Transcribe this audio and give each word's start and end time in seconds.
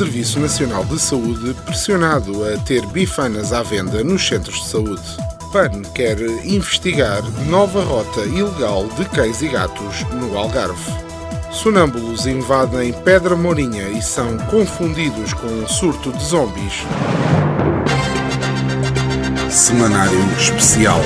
Serviço 0.00 0.40
Nacional 0.40 0.82
de 0.86 0.98
Saúde 0.98 1.54
pressionado 1.66 2.42
a 2.42 2.56
ter 2.60 2.86
bifanas 2.86 3.52
à 3.52 3.62
venda 3.62 4.02
nos 4.02 4.26
centros 4.26 4.62
de 4.62 4.68
saúde. 4.68 5.02
PAN 5.52 5.82
quer 5.94 6.18
investigar 6.42 7.22
nova 7.50 7.84
rota 7.84 8.22
ilegal 8.22 8.86
de 8.96 9.04
cães 9.10 9.42
e 9.42 9.48
gatos 9.48 10.02
no 10.14 10.38
Algarve. 10.38 10.90
Sonâmbulos 11.52 12.24
invadem 12.24 12.94
Pedra 13.04 13.36
Mourinha 13.36 13.90
e 13.90 14.00
são 14.00 14.38
confundidos 14.46 15.34
com 15.34 15.48
um 15.48 15.68
surto 15.68 16.10
de 16.12 16.24
zombies. 16.24 16.82
Semanário 19.50 20.18
especial 20.38 21.02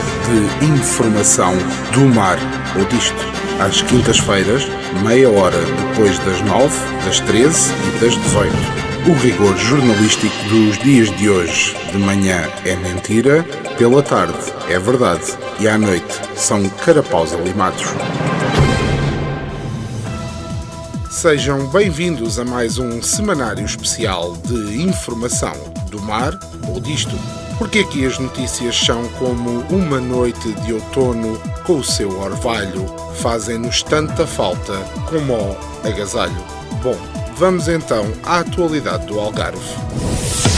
de 0.61 0.67
informação 0.67 1.53
do 1.93 2.15
mar 2.15 2.39
ou 2.79 2.85
disto. 2.85 3.27
Às 3.59 3.83
quintas-feiras, 3.83 4.63
meia 5.03 5.29
hora 5.29 5.59
depois 5.91 6.17
das 6.21 6.41
nove, 6.43 6.79
das 7.05 7.19
treze 7.19 7.73
e 7.73 7.99
das 7.99 8.17
dezoito. 8.17 8.84
O 9.07 9.13
rigor 9.13 9.55
jornalístico 9.59 10.35
dos 10.49 10.79
dias 10.79 11.15
de 11.19 11.29
hoje. 11.29 11.77
De 11.93 11.99
manhã 11.99 12.51
é 12.65 12.75
mentira, 12.75 13.45
pela 13.77 14.03
tarde 14.03 14.33
é 14.71 14.79
verdade 14.79 15.37
e 15.61 15.69
à 15.69 15.77
noite 15.77 16.23
são 16.35 16.67
carapaus 16.71 17.35
alimados. 17.35 17.85
Sejam 21.11 21.67
bem-vindos 21.67 22.39
a 22.39 22.47
mais 22.47 22.79
um 22.79 23.03
semanário 23.03 23.67
especial 23.67 24.39
de 24.39 24.83
informação 24.83 25.53
do 25.91 26.01
mar 26.01 26.33
ou 26.67 26.81
disto. 26.81 27.15
Porque 27.59 27.81
aqui 27.81 28.07
as 28.07 28.19
notícias 28.19 28.75
são 28.75 29.07
como 29.19 29.61
uma 29.69 30.01
noite 30.01 30.51
de 30.63 30.73
outono 30.73 31.39
com 31.65 31.75
o 31.75 31.85
seu 31.85 32.09
orvalho, 32.19 32.87
fazem-nos 33.17 33.83
tanta 33.83 34.27
falta 34.27 34.79
como 35.11 35.35
o 35.35 35.87
agasalho. 35.87 36.43
Bom, 36.83 36.97
vamos 37.37 37.69
então 37.69 38.13
à 38.23 38.41
atualidade 38.41 39.07
do 39.07 39.19
Algarve. 39.19 40.54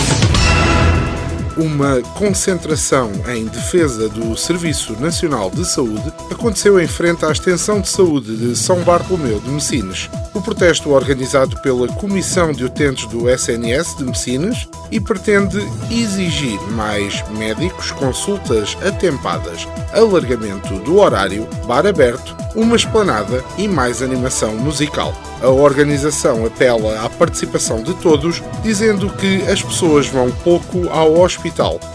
Uma 1.56 2.02
concentração 2.18 3.10
em 3.28 3.46
defesa 3.46 4.10
do 4.10 4.36
Serviço 4.36 4.92
Nacional 5.00 5.50
de 5.50 5.64
Saúde 5.64 6.12
aconteceu 6.30 6.78
em 6.78 6.86
frente 6.86 7.24
à 7.24 7.32
Extensão 7.32 7.80
de 7.80 7.88
Saúde 7.88 8.36
de 8.36 8.54
São 8.54 8.82
Bartolomeu 8.82 9.40
de 9.40 9.48
Messines. 9.48 10.10
O 10.34 10.42
protesto 10.42 10.90
organizado 10.90 11.58
pela 11.62 11.88
Comissão 11.88 12.52
de 12.52 12.62
Utentes 12.62 13.06
do 13.06 13.30
SNS 13.30 13.96
de 13.96 14.04
Messines 14.04 14.68
e 14.90 15.00
pretende 15.00 15.56
exigir 15.90 16.60
mais 16.72 17.24
médicos, 17.30 17.90
consultas 17.90 18.76
atempadas, 18.86 19.66
alargamento 19.94 20.78
do 20.80 20.98
horário, 20.98 21.48
bar 21.66 21.86
aberto, 21.86 22.36
uma 22.54 22.76
esplanada 22.76 23.42
e 23.56 23.66
mais 23.66 24.02
animação 24.02 24.54
musical. 24.56 25.14
A 25.42 25.48
organização 25.48 26.46
apela 26.46 27.04
à 27.04 27.10
participação 27.10 27.82
de 27.82 27.92
todos, 27.94 28.42
dizendo 28.62 29.10
que 29.10 29.42
as 29.42 29.62
pessoas 29.62 30.06
vão 30.06 30.30
pouco 30.42 30.88
ao 30.88 31.20
hospital, 31.20 31.45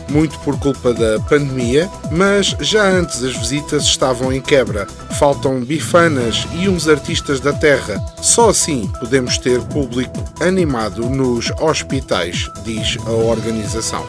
muito 0.09 0.37
por 0.39 0.57
culpa 0.59 0.93
da 0.93 1.19
pandemia, 1.21 1.89
mas 2.11 2.55
já 2.59 2.83
antes 2.83 3.23
as 3.23 3.35
visitas 3.35 3.83
estavam 3.83 4.31
em 4.31 4.41
quebra. 4.41 4.87
Faltam 5.17 5.61
bifanas 5.61 6.47
e 6.53 6.67
uns 6.67 6.87
artistas 6.87 7.39
da 7.39 7.53
terra. 7.53 8.03
Só 8.21 8.49
assim 8.49 8.91
podemos 8.99 9.37
ter 9.37 9.61
público 9.61 10.23
animado 10.39 11.09
nos 11.09 11.51
hospitais, 11.59 12.49
diz 12.63 12.97
a 13.05 13.11
organização. 13.11 14.05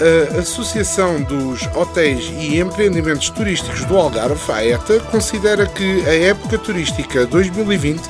A 0.00 0.38
Associação 0.38 1.20
dos 1.22 1.60
Hotéis 1.76 2.32
e 2.40 2.58
Empreendimentos 2.58 3.28
Turísticos 3.28 3.84
do 3.84 3.98
Algarve, 3.98 4.40
a 4.50 4.64
ETA, 4.64 4.98
considera 5.10 5.66
que 5.66 6.02
a 6.06 6.14
época 6.14 6.56
turística 6.56 7.26
2020 7.26 8.00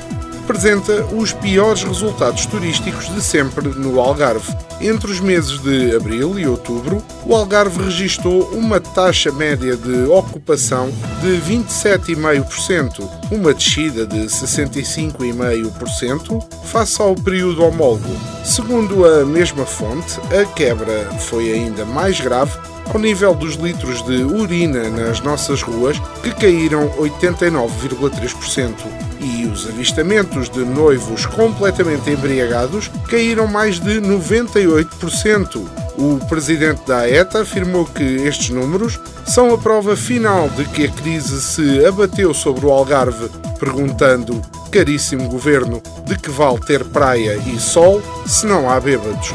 apresenta 0.51 1.05
os 1.15 1.31
piores 1.31 1.81
resultados 1.81 2.45
turísticos 2.45 3.07
de 3.15 3.21
sempre 3.21 3.69
no 3.69 4.01
Algarve. 4.01 4.53
Entre 4.81 5.09
os 5.09 5.21
meses 5.21 5.57
de 5.59 5.95
abril 5.95 6.37
e 6.37 6.45
outubro, 6.45 7.01
o 7.25 7.33
Algarve 7.33 7.81
registrou 7.81 8.49
uma 8.51 8.81
taxa 8.81 9.31
média 9.31 9.77
de 9.77 10.03
ocupação 10.09 10.91
de 11.21 11.39
27,5%, 11.41 13.09
uma 13.31 13.53
descida 13.53 14.05
de 14.05 14.25
65,5% 14.25 16.43
face 16.65 17.01
ao 17.01 17.15
período 17.15 17.63
homólogo. 17.63 18.13
Segundo 18.43 19.05
a 19.05 19.25
mesma 19.25 19.65
fonte, 19.65 20.19
a 20.37 20.43
quebra 20.53 21.09
foi 21.29 21.53
ainda 21.53 21.85
mais 21.85 22.19
grave 22.19 22.59
ao 22.93 22.99
nível 22.99 23.33
dos 23.33 23.55
litros 23.55 24.01
de 24.01 24.21
urina 24.21 24.89
nas 24.89 25.21
nossas 25.21 25.61
ruas, 25.61 25.97
que 26.21 26.31
caíram 26.31 26.89
89,3%, 26.97 28.75
e 29.21 29.45
os 29.45 29.67
avistamentos 29.67 30.49
de 30.49 30.65
noivos 30.65 31.25
completamente 31.25 32.09
embriagados 32.09 32.89
caíram 33.07 33.47
mais 33.47 33.79
de 33.79 34.01
98%. 34.01 35.61
O 35.97 36.17
presidente 36.27 36.81
da 36.87 37.07
ETA 37.07 37.41
afirmou 37.41 37.85
que 37.85 38.03
estes 38.03 38.49
números 38.49 38.99
são 39.25 39.53
a 39.53 39.57
prova 39.57 39.95
final 39.95 40.49
de 40.49 40.65
que 40.65 40.85
a 40.85 40.89
crise 40.89 41.41
se 41.41 41.85
abateu 41.85 42.33
sobre 42.33 42.65
o 42.65 42.71
Algarve, 42.71 43.29
perguntando, 43.59 44.41
caríssimo 44.71 45.29
governo, 45.29 45.81
de 46.05 46.17
que 46.17 46.31
vale 46.31 46.59
ter 46.59 46.83
praia 46.85 47.37
e 47.45 47.59
sol 47.59 48.01
se 48.25 48.45
não 48.47 48.69
há 48.69 48.79
bêbados. 48.79 49.31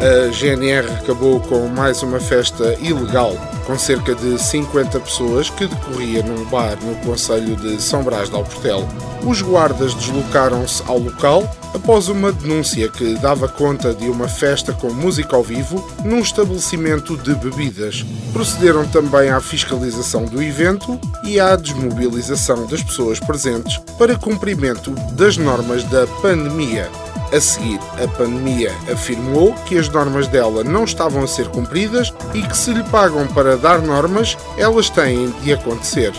A 0.00 0.30
GNR 0.32 0.86
acabou 0.92 1.40
com 1.40 1.66
mais 1.68 2.02
uma 2.02 2.20
festa 2.20 2.74
ilegal, 2.80 3.34
com 3.70 3.78
cerca 3.78 4.16
de 4.16 4.36
50 4.36 4.98
pessoas, 4.98 5.48
que 5.48 5.64
decorria 5.64 6.24
num 6.24 6.44
bar 6.46 6.76
no 6.82 6.96
Conselho 7.06 7.54
de 7.54 7.80
São 7.80 8.02
Brás 8.02 8.28
de 8.28 8.34
Alportel. 8.34 8.84
Os 9.24 9.40
guardas 9.42 9.94
deslocaram-se 9.94 10.82
ao 10.88 10.98
local 10.98 11.48
após 11.72 12.08
uma 12.08 12.32
denúncia 12.32 12.88
que 12.88 13.14
dava 13.20 13.46
conta 13.46 13.94
de 13.94 14.08
uma 14.08 14.26
festa 14.26 14.72
com 14.72 14.92
música 14.92 15.36
ao 15.36 15.44
vivo 15.44 15.88
num 16.04 16.18
estabelecimento 16.18 17.16
de 17.16 17.32
bebidas. 17.36 18.04
Procederam 18.32 18.84
também 18.88 19.30
à 19.30 19.40
fiscalização 19.40 20.24
do 20.24 20.42
evento 20.42 20.98
e 21.22 21.38
à 21.38 21.54
desmobilização 21.54 22.66
das 22.66 22.82
pessoas 22.82 23.20
presentes 23.20 23.78
para 23.96 24.18
cumprimento 24.18 24.90
das 25.12 25.36
normas 25.36 25.84
da 25.84 26.08
pandemia. 26.20 26.90
A 27.32 27.40
seguir, 27.40 27.78
a 28.02 28.08
pandemia 28.08 28.72
afirmou 28.92 29.54
que 29.64 29.78
as 29.78 29.88
normas 29.88 30.26
dela 30.26 30.64
não 30.64 30.82
estavam 30.82 31.22
a 31.22 31.28
ser 31.28 31.46
cumpridas 31.48 32.12
e 32.34 32.42
que 32.42 32.56
se 32.56 32.72
lhe 32.72 32.82
pagam 32.84 33.24
para 33.28 33.56
dar 33.56 33.80
normas, 33.80 34.36
elas 34.58 34.90
têm 34.90 35.30
de 35.42 35.52
acontecer. 35.52 36.12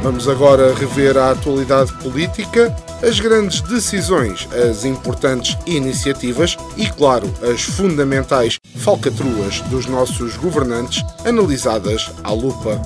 Vamos 0.00 0.28
agora 0.28 0.72
rever 0.74 1.18
a 1.18 1.32
atualidade 1.32 1.92
política, 1.94 2.74
as 3.02 3.18
grandes 3.18 3.60
decisões, 3.62 4.46
as 4.52 4.84
importantes 4.84 5.58
iniciativas 5.66 6.56
e, 6.76 6.86
claro, 6.86 7.28
as 7.42 7.62
fundamentais 7.62 8.58
falcatruas 8.76 9.60
dos 9.62 9.86
nossos 9.86 10.36
governantes, 10.36 11.02
analisadas 11.24 12.12
à 12.22 12.30
lupa. 12.30 12.80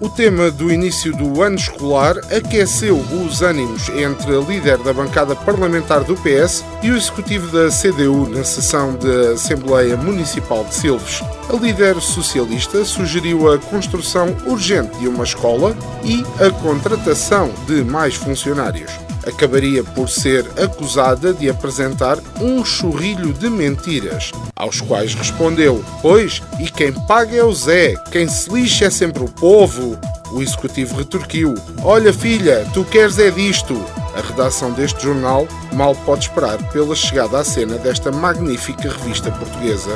O 0.00 0.08
tema 0.08 0.50
do 0.50 0.72
início 0.72 1.12
do 1.12 1.40
ano 1.40 1.56
escolar 1.56 2.16
aqueceu 2.34 2.96
os 2.96 3.42
ânimos 3.42 3.88
entre 3.90 4.36
a 4.36 4.40
líder 4.40 4.78
da 4.78 4.92
bancada 4.92 5.36
parlamentar 5.36 6.02
do 6.02 6.16
PS 6.16 6.64
e 6.82 6.90
o 6.90 6.96
executivo 6.96 7.46
da 7.46 7.70
CDU 7.70 8.28
na 8.28 8.42
sessão 8.42 8.94
da 8.96 9.32
Assembleia 9.32 9.96
Municipal 9.96 10.64
de 10.64 10.74
Silves. 10.74 11.22
A 11.48 11.56
líder 11.56 12.00
socialista 12.00 12.84
sugeriu 12.84 13.52
a 13.52 13.58
construção 13.58 14.34
urgente 14.46 14.98
de 14.98 15.06
uma 15.06 15.24
escola 15.24 15.76
e 16.02 16.24
a 16.44 16.50
contratação 16.50 17.50
de 17.66 17.84
mais 17.84 18.14
funcionários 18.14 19.03
acabaria 19.26 19.82
por 19.82 20.08
ser 20.08 20.46
acusada 20.56 21.32
de 21.32 21.48
apresentar 21.48 22.18
um 22.40 22.64
churrilho 22.64 23.32
de 23.32 23.48
mentiras, 23.48 24.32
aos 24.56 24.80
quais 24.80 25.14
respondeu: 25.14 25.84
Pois, 26.02 26.42
e 26.60 26.70
quem 26.70 26.92
paga 26.92 27.36
é 27.36 27.44
o 27.44 27.52
Zé, 27.52 27.94
quem 28.10 28.28
se 28.28 28.50
lixa 28.50 28.86
é 28.86 28.90
sempre 28.90 29.22
o 29.22 29.28
povo. 29.28 29.98
O 30.32 30.42
executivo 30.42 30.96
retorquiu: 30.96 31.54
Olha, 31.82 32.12
filha, 32.12 32.66
tu 32.72 32.84
queres 32.84 33.18
é 33.18 33.30
disto. 33.30 33.74
A 34.14 34.20
redação 34.20 34.70
deste 34.72 35.02
jornal 35.02 35.46
mal 35.72 35.94
pode 35.94 36.26
esperar 36.26 36.58
pela 36.70 36.94
chegada 36.94 37.38
à 37.38 37.44
cena 37.44 37.76
desta 37.76 38.12
magnífica 38.12 38.88
revista 38.88 39.30
portuguesa. 39.30 39.90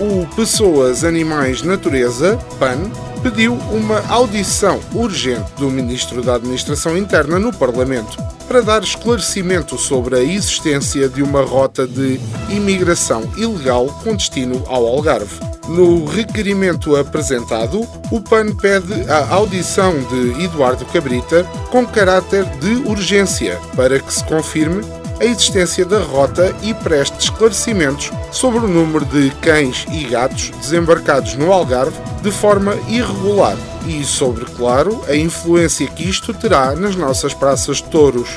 O 0.00 0.26
Pessoas, 0.34 1.04
Animais, 1.04 1.62
Natureza, 1.62 2.36
PAN, 2.58 2.90
pediu 3.24 3.54
uma 3.54 4.06
audição 4.08 4.78
urgente 4.92 5.50
do 5.56 5.70
Ministro 5.70 6.20
da 6.20 6.34
Administração 6.34 6.94
Interna 6.94 7.38
no 7.38 7.50
Parlamento 7.50 8.22
para 8.46 8.60
dar 8.60 8.82
esclarecimento 8.82 9.78
sobre 9.78 10.14
a 10.16 10.22
existência 10.22 11.08
de 11.08 11.22
uma 11.22 11.40
rota 11.40 11.86
de 11.86 12.20
imigração 12.50 13.22
ilegal 13.34 13.86
com 14.04 14.14
destino 14.14 14.62
ao 14.66 14.86
Algarve. 14.86 15.40
No 15.66 16.04
requerimento 16.04 16.94
apresentado, 16.96 17.88
o 18.10 18.20
PAN 18.20 18.54
pede 18.56 19.10
a 19.10 19.26
audição 19.34 19.94
de 20.02 20.44
Eduardo 20.44 20.84
Cabrita 20.84 21.44
com 21.70 21.86
caráter 21.86 22.44
de 22.60 22.74
urgência 22.86 23.58
para 23.74 23.98
que 24.00 24.12
se 24.12 24.22
confirme 24.24 24.84
a 25.20 25.24
existência 25.24 25.84
da 25.84 26.00
rota 26.00 26.54
e 26.62 26.74
preste 26.74 27.18
esclarecimentos 27.18 28.10
sobre 28.32 28.60
o 28.60 28.68
número 28.68 29.04
de 29.04 29.30
cães 29.36 29.86
e 29.90 30.04
gatos 30.04 30.50
desembarcados 30.60 31.34
no 31.34 31.52
Algarve 31.52 31.96
de 32.22 32.30
forma 32.30 32.74
irregular 32.88 33.56
e 33.86 34.02
sobre, 34.04 34.44
claro, 34.46 35.02
a 35.08 35.14
influência 35.14 35.86
que 35.86 36.08
isto 36.08 36.32
terá 36.32 36.74
nas 36.74 36.96
nossas 36.96 37.34
praças 37.34 37.76
de 37.78 37.84
touros. 37.84 38.30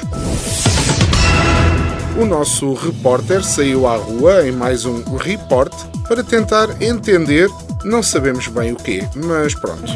O 2.19 2.25
nosso 2.25 2.73
repórter 2.73 3.43
saiu 3.43 3.87
à 3.87 3.95
rua 3.95 4.47
em 4.47 4.51
mais 4.51 4.85
um 4.85 5.03
report 5.17 5.71
para 6.07 6.23
tentar 6.23 6.81
entender, 6.81 7.49
não 7.83 8.01
sabemos 8.01 8.47
bem 8.47 8.71
o 8.71 8.75
quê, 8.75 9.07
mas 9.15 9.53
pronto. 9.53 9.93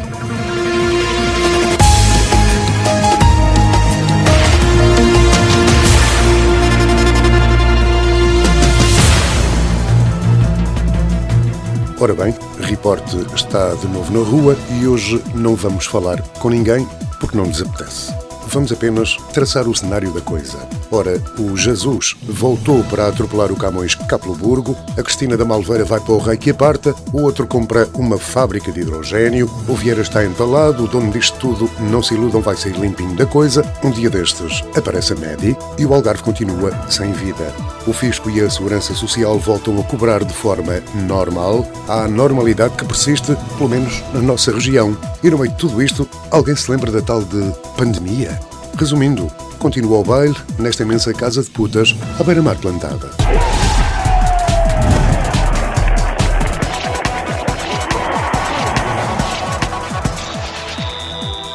Ora 12.01 12.15
bem, 12.15 12.33
Report 12.61 13.03
está 13.35 13.75
de 13.75 13.87
novo 13.87 14.11
na 14.11 14.27
rua 14.27 14.57
e 14.71 14.87
hoje 14.87 15.23
não 15.35 15.55
vamos 15.55 15.85
falar 15.85 16.19
com 16.39 16.49
ninguém 16.49 16.83
porque 17.19 17.37
não 17.37 17.45
nos 17.45 17.61
apetece. 17.61 18.11
Vamos 18.47 18.71
apenas 18.71 19.17
traçar 19.31 19.67
o 19.67 19.75
cenário 19.75 20.11
da 20.11 20.19
coisa. 20.19 20.57
Ora, 20.91 21.23
o 21.39 21.55
Jesus 21.55 22.17
voltou 22.21 22.83
para 22.83 23.07
atropelar 23.07 23.49
o 23.49 23.55
Camões 23.55 23.95
Capelburgo, 23.95 24.75
a 24.97 25.01
Cristina 25.01 25.37
da 25.37 25.45
Malveira 25.45 25.85
vai 25.85 26.01
para 26.01 26.13
o 26.13 26.17
Rei 26.17 26.35
que 26.35 26.49
aparta, 26.49 26.93
o 27.13 27.21
outro 27.21 27.47
compra 27.47 27.89
uma 27.93 28.17
fábrica 28.17 28.73
de 28.73 28.81
hidrogênio, 28.81 29.49
o 29.69 29.73
Vieira 29.73 30.01
está 30.01 30.25
entalado, 30.25 30.83
o 30.83 30.87
dono 30.87 31.09
disto 31.09 31.37
tudo, 31.39 31.71
não 31.79 32.03
se 32.03 32.13
iludam, 32.13 32.41
vai 32.41 32.57
sair 32.57 32.73
limpinho 32.73 33.15
da 33.15 33.25
coisa. 33.25 33.63
Um 33.81 33.89
dia 33.89 34.09
destes 34.09 34.63
aparece 34.75 35.13
a 35.13 35.15
Medi 35.15 35.55
e 35.77 35.85
o 35.85 35.93
Algarve 35.93 36.23
continua 36.23 36.71
sem 36.89 37.13
vida. 37.13 37.53
O 37.87 37.93
Fisco 37.93 38.29
e 38.29 38.41
a 38.41 38.49
Segurança 38.49 38.93
Social 38.93 39.39
voltam 39.39 39.79
a 39.79 39.83
cobrar 39.83 40.25
de 40.25 40.33
forma 40.33 40.83
normal 41.07 41.65
a 41.87 42.05
normalidade 42.05 42.75
que 42.75 42.85
persiste, 42.85 43.33
pelo 43.57 43.69
menos 43.69 44.03
na 44.13 44.21
nossa 44.21 44.51
região. 44.51 44.95
E 45.23 45.29
no 45.29 45.37
meio 45.37 45.51
de 45.51 45.57
tudo 45.57 45.81
isto, 45.81 46.07
alguém 46.29 46.55
se 46.55 46.69
lembra 46.69 46.91
da 46.91 47.01
tal 47.01 47.23
de 47.23 47.53
pandemia? 47.77 48.37
Resumindo, 48.77 49.31
continua 49.61 49.99
o 49.99 50.03
baile 50.03 50.35
nesta 50.57 50.81
imensa 50.81 51.13
casa 51.13 51.43
de 51.43 51.49
putas 51.51 51.95
à 52.19 52.23
beira-mar 52.23 52.57
plantada. 52.57 53.11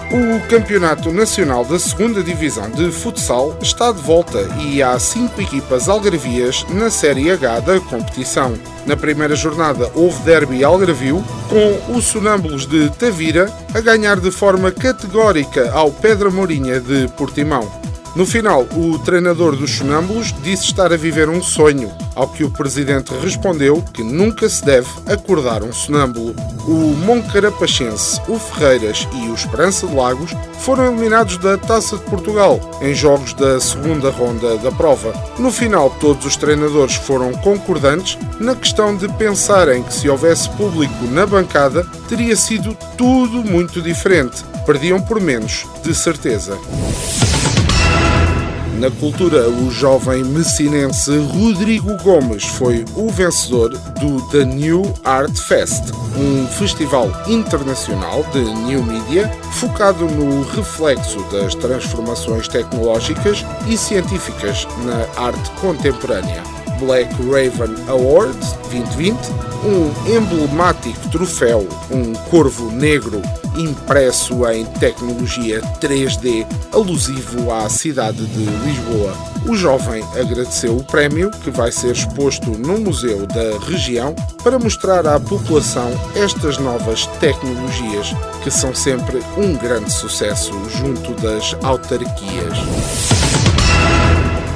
O 0.08 0.48
Campeonato 0.48 1.12
Nacional 1.12 1.64
da 1.64 1.80
Segunda 1.80 2.22
Divisão 2.22 2.70
de 2.70 2.92
Futsal 2.92 3.58
está 3.60 3.90
de 3.90 4.00
volta 4.00 4.38
e 4.60 4.80
há 4.80 4.96
cinco 5.00 5.40
equipas 5.40 5.88
algarvias 5.88 6.64
na 6.70 6.88
Série 6.88 7.32
H 7.32 7.60
da 7.60 7.80
competição. 7.80 8.54
Na 8.86 8.96
primeira 8.96 9.34
jornada 9.34 9.90
houve 9.94 10.22
derby 10.22 10.62
algarvio, 10.62 11.24
com 11.48 11.92
o 11.92 12.00
Sonâmbulos 12.00 12.66
de 12.66 12.88
Tavira 12.90 13.52
a 13.74 13.80
ganhar 13.80 14.20
de 14.20 14.30
forma 14.30 14.70
categórica 14.70 15.72
ao 15.72 15.90
Pedra 15.90 16.30
Mourinha 16.30 16.80
de 16.80 17.08
Portimão. 17.08 17.85
No 18.16 18.24
final, 18.24 18.62
o 18.74 18.98
treinador 19.00 19.54
dos 19.54 19.72
Sonâmbulos 19.72 20.34
disse 20.42 20.64
estar 20.64 20.90
a 20.90 20.96
viver 20.96 21.28
um 21.28 21.42
sonho, 21.42 21.92
ao 22.14 22.26
que 22.26 22.44
o 22.44 22.50
presidente 22.50 23.12
respondeu 23.22 23.84
que 23.92 24.02
nunca 24.02 24.48
se 24.48 24.64
deve 24.64 24.88
acordar 25.06 25.62
um 25.62 25.70
sonâmbulo. 25.70 26.34
O 26.66 26.96
Moncarapachense, 27.04 28.18
o 28.26 28.38
Ferreiras 28.38 29.06
e 29.12 29.28
o 29.28 29.34
Esperança 29.34 29.86
de 29.86 29.94
Lagos 29.94 30.30
foram 30.60 30.86
eliminados 30.86 31.36
da 31.36 31.58
Taça 31.58 31.98
de 31.98 32.04
Portugal 32.04 32.58
em 32.80 32.94
jogos 32.94 33.34
da 33.34 33.60
segunda 33.60 34.08
ronda 34.10 34.56
da 34.56 34.72
prova. 34.72 35.12
No 35.38 35.52
final, 35.52 35.90
todos 36.00 36.24
os 36.24 36.36
treinadores 36.36 36.94
foram 36.94 37.32
concordantes 37.32 38.16
na 38.40 38.56
questão 38.56 38.96
de 38.96 39.08
pensarem 39.08 39.82
que 39.82 39.92
se 39.92 40.08
houvesse 40.08 40.48
público 40.52 41.04
na 41.12 41.26
bancada, 41.26 41.86
teria 42.08 42.34
sido 42.34 42.74
tudo 42.96 43.44
muito 43.44 43.82
diferente. 43.82 44.42
Perdiam 44.64 45.02
por 45.02 45.20
menos, 45.20 45.66
de 45.82 45.94
certeza. 45.94 46.58
Na 48.78 48.90
cultura, 48.90 49.48
o 49.48 49.70
jovem 49.70 50.22
messinense 50.22 51.16
Rodrigo 51.18 51.96
Gomes 52.02 52.44
foi 52.44 52.84
o 52.94 53.08
vencedor 53.08 53.70
do 53.70 54.20
The 54.28 54.44
New 54.44 54.92
Art 55.02 55.34
Fest, 55.34 55.84
um 56.14 56.46
festival 56.46 57.10
internacional 57.26 58.22
de 58.32 58.40
new 58.40 58.82
media 58.82 59.28
focado 59.52 60.04
no 60.04 60.42
reflexo 60.42 61.24
das 61.32 61.54
transformações 61.54 62.48
tecnológicas 62.48 63.42
e 63.66 63.78
científicas 63.78 64.68
na 64.84 65.22
arte 65.24 65.50
contemporânea. 65.52 66.42
Black 66.78 67.10
Raven 67.22 67.74
Awards 67.88 68.52
2020, 68.70 69.16
um 69.64 70.14
emblemático 70.14 71.08
troféu, 71.08 71.66
um 71.90 72.12
corvo 72.28 72.70
negro 72.70 73.22
impresso 73.56 74.46
em 74.48 74.64
tecnologia 74.64 75.60
3D, 75.80 76.46
alusivo 76.72 77.52
à 77.52 77.68
cidade 77.68 78.24
de 78.26 78.44
Lisboa. 78.64 79.14
O 79.48 79.54
jovem 79.54 80.02
agradeceu 80.18 80.76
o 80.76 80.84
prémio, 80.84 81.30
que 81.30 81.50
vai 81.50 81.70
ser 81.70 81.92
exposto 81.92 82.50
no 82.50 82.78
museu 82.78 83.26
da 83.26 83.58
região, 83.66 84.14
para 84.42 84.58
mostrar 84.58 85.06
à 85.06 85.18
população 85.20 85.90
estas 86.14 86.58
novas 86.58 87.06
tecnologias, 87.18 88.08
que 88.42 88.50
são 88.50 88.74
sempre 88.74 89.20
um 89.36 89.54
grande 89.56 89.92
sucesso 89.92 90.52
junto 90.70 91.12
das 91.14 91.54
autarquias. 91.62 92.58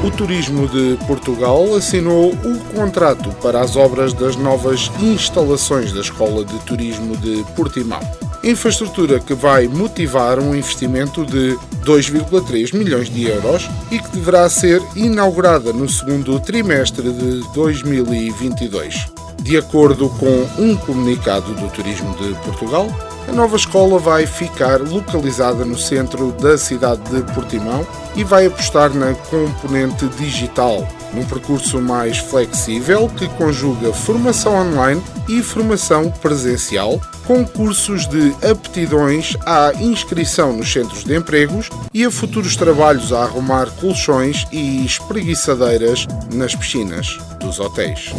O 0.02 0.10
Turismo 0.10 0.66
de 0.66 0.96
Portugal 1.06 1.74
assinou 1.74 2.32
o 2.32 2.58
contrato 2.74 3.30
para 3.42 3.60
as 3.60 3.76
obras 3.76 4.14
das 4.14 4.34
novas 4.34 4.90
instalações 4.98 5.92
da 5.92 6.00
Escola 6.00 6.42
de 6.42 6.58
Turismo 6.60 7.16
de 7.18 7.44
Portimão. 7.54 8.00
Infraestrutura 8.42 9.20
que 9.20 9.34
vai 9.34 9.68
motivar 9.68 10.38
um 10.38 10.54
investimento 10.54 11.26
de 11.26 11.58
2,3 11.84 12.74
milhões 12.74 13.10
de 13.10 13.26
euros 13.26 13.68
e 13.90 13.98
que 13.98 14.08
deverá 14.10 14.48
ser 14.48 14.82
inaugurada 14.96 15.72
no 15.72 15.88
segundo 15.88 16.40
trimestre 16.40 17.12
de 17.12 17.40
2022. 17.52 19.06
De 19.42 19.58
acordo 19.58 20.08
com 20.10 20.62
um 20.62 20.74
comunicado 20.74 21.54
do 21.54 21.68
Turismo 21.68 22.16
de 22.16 22.34
Portugal, 22.40 22.88
A 23.28 23.32
nova 23.32 23.56
escola 23.56 23.98
vai 23.98 24.26
ficar 24.26 24.80
localizada 24.80 25.64
no 25.64 25.78
centro 25.78 26.32
da 26.32 26.58
cidade 26.58 27.02
de 27.10 27.22
Portimão 27.32 27.86
e 28.16 28.24
vai 28.24 28.46
apostar 28.46 28.92
na 28.92 29.14
componente 29.14 30.06
digital, 30.18 30.86
num 31.14 31.24
percurso 31.24 31.80
mais 31.80 32.18
flexível 32.18 33.08
que 33.16 33.28
conjuga 33.30 33.92
formação 33.92 34.54
online 34.54 35.02
e 35.28 35.42
formação 35.42 36.10
presencial, 36.10 37.00
com 37.26 37.44
cursos 37.44 38.06
de 38.08 38.34
aptidões 38.44 39.36
à 39.46 39.72
inscrição 39.80 40.52
nos 40.52 40.72
centros 40.72 41.04
de 41.04 41.16
empregos 41.16 41.70
e 41.94 42.04
a 42.04 42.10
futuros 42.10 42.56
trabalhos 42.56 43.12
a 43.12 43.22
arrumar 43.22 43.70
colchões 43.80 44.44
e 44.50 44.84
espreguiçadeiras 44.84 46.06
nas 46.32 46.56
piscinas 46.56 47.18
dos 47.38 47.60
hotéis. 47.60 48.12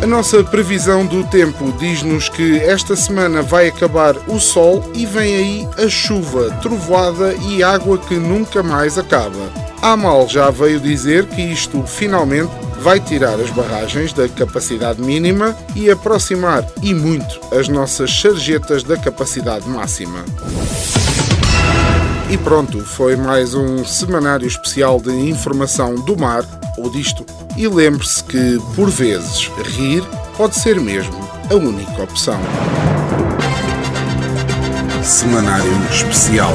A 0.00 0.06
nossa 0.06 0.44
previsão 0.44 1.04
do 1.04 1.24
tempo 1.24 1.72
diz-nos 1.72 2.28
que 2.28 2.56
esta 2.58 2.94
semana 2.94 3.42
vai 3.42 3.66
acabar 3.66 4.16
o 4.28 4.38
sol 4.38 4.88
e 4.94 5.04
vem 5.04 5.34
aí 5.34 5.68
a 5.76 5.88
chuva, 5.88 6.50
trovoada 6.62 7.34
e 7.34 7.64
água 7.64 7.98
que 7.98 8.14
nunca 8.14 8.62
mais 8.62 8.96
acaba. 8.96 9.50
A 9.82 9.92
Amal 9.92 10.28
já 10.28 10.50
veio 10.50 10.78
dizer 10.78 11.26
que 11.26 11.42
isto 11.42 11.82
finalmente 11.82 12.52
vai 12.80 13.00
tirar 13.00 13.40
as 13.40 13.50
barragens 13.50 14.12
da 14.12 14.28
capacidade 14.28 15.02
mínima 15.02 15.56
e 15.74 15.90
aproximar 15.90 16.64
e 16.80 16.94
muito 16.94 17.40
as 17.52 17.66
nossas 17.66 18.20
sarjetas 18.20 18.84
da 18.84 18.96
capacidade 18.96 19.68
máxima. 19.68 20.24
E 22.30 22.36
pronto, 22.38 22.80
foi 22.84 23.16
mais 23.16 23.52
um 23.54 23.84
semanário 23.84 24.46
especial 24.46 25.00
de 25.00 25.10
informação 25.10 25.96
do 25.96 26.16
mar 26.16 26.44
ou 26.78 26.90
disto. 26.90 27.24
E 27.56 27.66
lembre-se 27.66 28.22
que, 28.24 28.58
por 28.74 28.90
vezes, 28.90 29.50
rir 29.76 30.02
pode 30.36 30.56
ser 30.56 30.80
mesmo 30.80 31.18
a 31.50 31.54
única 31.54 32.02
opção. 32.02 32.38
Semanário 35.02 35.72
especial 35.90 36.52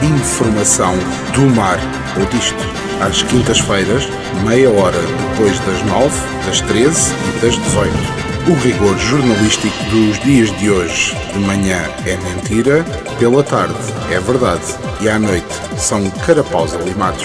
de 0.00 0.06
informação 0.06 0.94
do 1.34 1.42
mar 1.54 1.78
ou 2.18 2.26
disto. 2.26 2.80
Às 3.00 3.22
quintas-feiras, 3.22 4.04
meia 4.44 4.70
hora 4.70 5.00
depois 5.00 5.58
das 5.60 5.82
nove, 5.86 6.16
das 6.46 6.60
treze 6.60 7.12
e 7.12 7.40
das 7.40 7.56
dezoito. 7.56 8.20
O 8.48 8.54
rigor 8.62 8.98
jornalístico 8.98 9.84
dos 9.90 10.18
dias 10.20 10.56
de 10.58 10.70
hoje. 10.70 11.16
De 11.32 11.38
manhã 11.40 11.82
é 12.06 12.16
mentira, 12.16 12.84
pela 13.18 13.42
tarde 13.42 13.74
é 14.10 14.18
verdade 14.18 14.64
e 15.00 15.08
à 15.08 15.18
noite 15.18 15.46
são 15.78 16.08
carapaus 16.10 16.74
alimados. 16.74 17.24